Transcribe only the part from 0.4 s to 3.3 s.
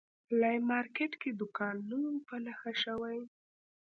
یې مارکېټ کې دوکان نه وو په نښه شوی.